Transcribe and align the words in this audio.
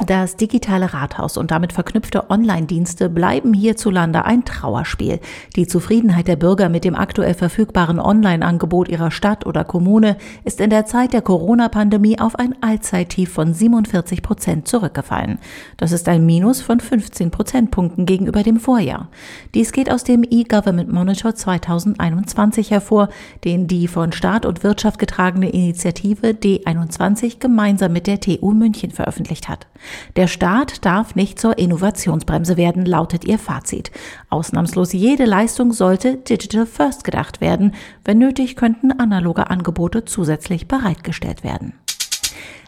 Das 0.00 0.34
digitale 0.34 0.92
Rathaus 0.92 1.36
und 1.36 1.52
damit 1.52 1.72
verknüpfte 1.72 2.28
Online-Dienste 2.28 3.08
bleiben 3.08 3.54
hierzulande 3.54 4.24
ein 4.24 4.44
Trauerspiel. 4.44 5.20
Die 5.54 5.68
Zufriedenheit 5.68 6.26
der 6.26 6.34
Bürger 6.34 6.68
mit 6.68 6.84
dem 6.84 6.96
aktuell 6.96 7.34
verfügbaren 7.34 8.00
Online-Angebot 8.00 8.88
ihrer 8.88 9.12
Stadt 9.12 9.46
oder 9.46 9.62
Kommune 9.62 10.16
ist 10.42 10.60
in 10.60 10.70
der 10.70 10.84
Zeit 10.84 11.12
der 11.12 11.22
Corona-Pandemie 11.22 12.18
auf 12.18 12.36
ein 12.36 12.60
Allzeittief 12.60 13.32
von 13.32 13.54
47 13.54 14.20
Prozent 14.20 14.66
zurückgefallen. 14.66 15.38
Das 15.76 15.92
ist 15.92 16.08
ein 16.08 16.26
Minus 16.26 16.60
von 16.60 16.80
15 16.80 17.30
Prozentpunkten 17.30 18.04
gegenüber 18.04 18.42
dem 18.42 18.58
Vorjahr. 18.58 19.08
Dies 19.54 19.70
geht 19.70 19.92
aus 19.92 20.02
dem 20.02 20.24
E-Government 20.28 20.92
Monitor 20.92 21.36
2021 21.36 22.72
hervor, 22.72 23.10
den 23.44 23.68
die 23.68 23.86
von 23.86 24.10
Staat 24.10 24.44
und 24.44 24.64
Wirtschaft 24.64 24.98
getragene 24.98 25.50
Initiative 25.50 26.30
D21 26.30 27.38
gemeinsam 27.38 27.92
mit 27.92 28.08
der 28.08 28.18
TU 28.18 28.50
München 28.52 28.90
veröffentlicht 28.90 29.48
hat. 29.48 29.68
Der 30.16 30.26
Staat 30.26 30.84
darf 30.84 31.14
nicht 31.14 31.38
zur 31.38 31.58
Innovationsbremse 31.58 32.56
werden, 32.56 32.86
lautet 32.86 33.24
ihr 33.24 33.38
Fazit. 33.38 33.90
Ausnahmslos 34.30 34.92
jede 34.92 35.24
Leistung 35.24 35.72
sollte 35.72 36.16
Digital 36.16 36.66
First 36.66 37.04
gedacht 37.04 37.40
werden. 37.40 37.74
Wenn 38.04 38.18
nötig, 38.18 38.56
könnten 38.56 38.92
analoge 38.92 39.50
Angebote 39.50 40.04
zusätzlich 40.04 40.68
bereitgestellt 40.68 41.44
werden. 41.44 41.74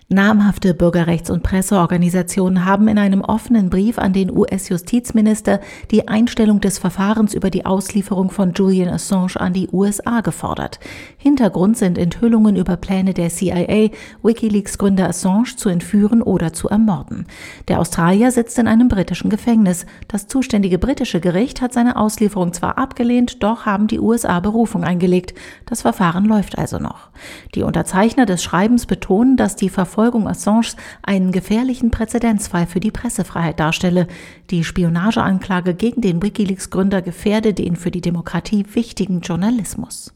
Namhafte 0.08 0.72
Bürgerrechts- 0.72 1.30
und 1.30 1.42
Presseorganisationen 1.42 2.64
haben 2.64 2.86
in 2.86 2.96
einem 2.96 3.22
offenen 3.22 3.70
Brief 3.70 3.98
an 3.98 4.12
den 4.12 4.30
US-Justizminister 4.30 5.58
die 5.90 6.06
Einstellung 6.06 6.60
des 6.60 6.78
Verfahrens 6.78 7.34
über 7.34 7.50
die 7.50 7.66
Auslieferung 7.66 8.30
von 8.30 8.52
Julian 8.52 8.94
Assange 8.94 9.34
an 9.34 9.52
die 9.52 9.68
USA 9.72 10.20
gefordert. 10.20 10.78
Hintergrund 11.16 11.76
sind 11.76 11.98
Enthüllungen 11.98 12.54
über 12.54 12.76
Pläne 12.76 13.14
der 13.14 13.30
CIA, 13.30 13.88
Wikileaks-Gründer 14.22 15.08
Assange 15.08 15.56
zu 15.56 15.68
entführen 15.68 16.22
oder 16.22 16.52
zu 16.52 16.68
ermorden. 16.68 17.26
Der 17.66 17.80
Australier 17.80 18.30
sitzt 18.30 18.60
in 18.60 18.68
einem 18.68 18.86
britischen 18.86 19.28
Gefängnis. 19.28 19.86
Das 20.06 20.28
zuständige 20.28 20.78
britische 20.78 21.18
Gericht 21.18 21.60
hat 21.60 21.72
seine 21.72 21.96
Auslieferung 21.96 22.52
zwar 22.52 22.78
abgelehnt, 22.78 23.42
doch 23.42 23.66
haben 23.66 23.88
die 23.88 23.98
USA 23.98 24.38
Berufung 24.38 24.84
eingelegt. 24.84 25.34
Das 25.64 25.82
Verfahren 25.82 26.26
läuft 26.26 26.58
also 26.58 26.78
noch. 26.78 27.10
Die 27.56 27.64
Unterzeichner 27.64 28.24
des 28.24 28.44
Schreibens 28.44 28.86
betonen, 28.86 29.36
dass 29.36 29.56
die 29.56 29.68
Verfolgung 29.68 29.95
Verfolgung 29.96 30.28
Assanges 30.28 30.76
einen 31.00 31.32
gefährlichen 31.32 31.90
Präzedenzfall 31.90 32.66
für 32.66 32.80
die 32.80 32.90
Pressefreiheit 32.90 33.58
darstelle. 33.58 34.08
Die 34.50 34.62
Spionageanklage 34.62 35.72
gegen 35.72 36.02
den 36.02 36.20
Wikileaks-Gründer 36.20 37.00
gefährde 37.00 37.54
den 37.54 37.76
für 37.76 37.90
die 37.90 38.02
Demokratie 38.02 38.66
wichtigen 38.74 39.22
Journalismus. 39.22 40.12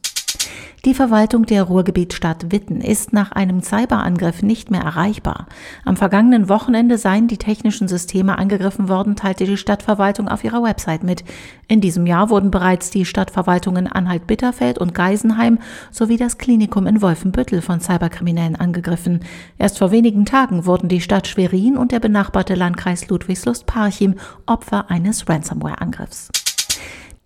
Die 0.83 0.95
Verwaltung 0.95 1.45
der 1.45 1.61
Ruhrgebietstadt 1.61 2.51
Witten 2.51 2.81
ist 2.81 3.13
nach 3.13 3.31
einem 3.33 3.61
Cyberangriff 3.61 4.41
nicht 4.41 4.71
mehr 4.71 4.81
erreichbar. 4.81 5.45
Am 5.85 5.95
vergangenen 5.95 6.49
Wochenende 6.49 6.97
seien 6.97 7.27
die 7.27 7.37
technischen 7.37 7.87
Systeme 7.87 8.39
angegriffen 8.39 8.89
worden, 8.89 9.15
teilte 9.15 9.45
die 9.45 9.57
Stadtverwaltung 9.57 10.27
auf 10.27 10.43
ihrer 10.43 10.63
Website 10.63 11.03
mit. 11.03 11.23
In 11.67 11.81
diesem 11.81 12.07
Jahr 12.07 12.31
wurden 12.31 12.49
bereits 12.49 12.89
die 12.89 13.05
Stadtverwaltungen 13.05 13.85
Anhalt-Bitterfeld 13.85 14.79
und 14.79 14.95
Geisenheim 14.95 15.59
sowie 15.91 16.17
das 16.17 16.39
Klinikum 16.39 16.87
in 16.87 17.03
Wolfenbüttel 17.03 17.61
von 17.61 17.79
Cyberkriminellen 17.79 18.55
angegriffen. 18.55 19.19
Erst 19.59 19.77
vor 19.77 19.91
wenigen 19.91 20.25
Tagen 20.25 20.65
wurden 20.65 20.89
die 20.89 21.01
Stadt 21.01 21.27
Schwerin 21.27 21.77
und 21.77 21.91
der 21.91 21.99
benachbarte 21.99 22.55
Landkreis 22.55 23.07
Ludwigslust-Parchim 23.07 24.15
Opfer 24.47 24.89
eines 24.89 25.29
Ransomware-Angriffs. 25.29 26.40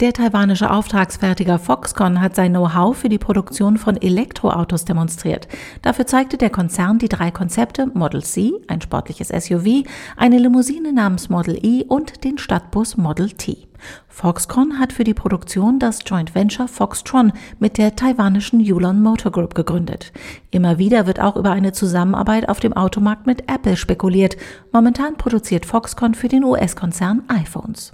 Der 0.01 0.11
taiwanische 0.11 0.71
Auftragsfertiger 0.71 1.57
Foxconn 1.57 2.19
hat 2.19 2.35
sein 2.35 2.51
Know-how 2.51 2.97
für 2.97 3.07
die 3.07 3.17
Produktion 3.17 3.77
von 3.77 3.95
Elektroautos 3.95 4.83
demonstriert. 4.83 5.47
Dafür 5.83 6.05
zeigte 6.05 6.35
der 6.35 6.49
Konzern 6.49 6.99
die 6.99 7.07
drei 7.07 7.31
Konzepte 7.31 7.87
Model 7.93 8.21
C, 8.21 8.51
ein 8.67 8.81
sportliches 8.81 9.29
SUV, 9.29 9.85
eine 10.17 10.37
Limousine 10.37 10.91
namens 10.91 11.29
Model 11.29 11.57
E 11.65 11.85
und 11.85 12.25
den 12.25 12.37
Stadtbus 12.37 12.97
Model 12.97 13.31
T. 13.31 13.69
Foxconn 14.09 14.79
hat 14.79 14.91
für 14.91 15.05
die 15.05 15.13
Produktion 15.13 15.79
das 15.79 15.99
Joint 16.05 16.35
Venture 16.35 16.67
Foxtron 16.67 17.31
mit 17.59 17.77
der 17.77 17.95
taiwanischen 17.95 18.59
Yulon 18.59 19.01
Motor 19.01 19.31
Group 19.31 19.55
gegründet. 19.55 20.11
Immer 20.51 20.77
wieder 20.77 21.07
wird 21.07 21.21
auch 21.21 21.37
über 21.37 21.51
eine 21.51 21.71
Zusammenarbeit 21.71 22.49
auf 22.49 22.59
dem 22.59 22.73
Automarkt 22.73 23.27
mit 23.27 23.49
Apple 23.49 23.77
spekuliert. 23.77 24.35
Momentan 24.73 25.15
produziert 25.15 25.65
Foxconn 25.65 26.15
für 26.15 26.27
den 26.27 26.43
US-Konzern 26.43 27.23
iPhones. 27.29 27.93